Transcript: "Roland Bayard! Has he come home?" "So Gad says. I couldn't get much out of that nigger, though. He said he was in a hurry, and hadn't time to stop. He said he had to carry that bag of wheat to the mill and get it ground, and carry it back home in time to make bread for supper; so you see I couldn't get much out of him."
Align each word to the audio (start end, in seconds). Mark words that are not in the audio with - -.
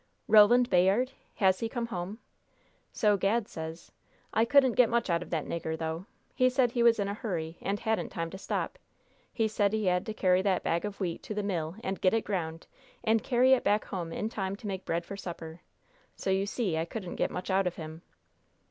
"Roland 0.27 0.67
Bayard! 0.67 1.11
Has 1.35 1.59
he 1.59 1.69
come 1.69 1.85
home?" 1.85 2.17
"So 2.91 3.17
Gad 3.17 3.47
says. 3.47 3.91
I 4.33 4.45
couldn't 4.45 4.71
get 4.73 4.89
much 4.89 5.11
out 5.11 5.21
of 5.21 5.29
that 5.29 5.45
nigger, 5.45 5.77
though. 5.77 6.07
He 6.33 6.49
said 6.49 6.71
he 6.71 6.81
was 6.81 6.97
in 6.97 7.07
a 7.07 7.13
hurry, 7.13 7.59
and 7.61 7.79
hadn't 7.79 8.09
time 8.09 8.31
to 8.31 8.37
stop. 8.39 8.79
He 9.31 9.47
said 9.47 9.73
he 9.73 9.85
had 9.85 10.07
to 10.07 10.13
carry 10.15 10.41
that 10.41 10.63
bag 10.63 10.85
of 10.85 10.99
wheat 10.99 11.21
to 11.21 11.35
the 11.35 11.43
mill 11.43 11.75
and 11.83 12.01
get 12.01 12.15
it 12.15 12.23
ground, 12.25 12.65
and 13.03 13.23
carry 13.23 13.53
it 13.53 13.63
back 13.63 13.85
home 13.85 14.11
in 14.11 14.27
time 14.27 14.55
to 14.55 14.65
make 14.65 14.85
bread 14.85 15.05
for 15.05 15.15
supper; 15.15 15.61
so 16.15 16.31
you 16.31 16.47
see 16.47 16.79
I 16.79 16.85
couldn't 16.85 17.17
get 17.17 17.29
much 17.29 17.51
out 17.51 17.67
of 17.67 17.75
him." 17.75 18.01